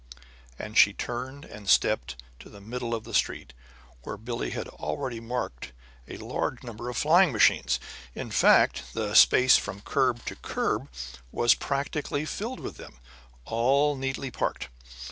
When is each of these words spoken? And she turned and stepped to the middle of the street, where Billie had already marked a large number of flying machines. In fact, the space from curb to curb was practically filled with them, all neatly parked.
And 0.57 0.79
she 0.79 0.93
turned 0.93 1.45
and 1.45 1.69
stepped 1.69 2.15
to 2.39 2.49
the 2.49 2.59
middle 2.59 2.95
of 2.95 3.03
the 3.03 3.13
street, 3.13 3.53
where 4.01 4.17
Billie 4.17 4.49
had 4.49 4.67
already 4.67 5.19
marked 5.19 5.73
a 6.07 6.17
large 6.17 6.63
number 6.63 6.89
of 6.89 6.97
flying 6.97 7.31
machines. 7.31 7.79
In 8.15 8.31
fact, 8.31 8.95
the 8.95 9.13
space 9.13 9.57
from 9.57 9.81
curb 9.81 10.25
to 10.25 10.35
curb 10.35 10.89
was 11.31 11.53
practically 11.53 12.25
filled 12.25 12.61
with 12.61 12.77
them, 12.77 12.97
all 13.45 13.95
neatly 13.95 14.31
parked. 14.31 14.69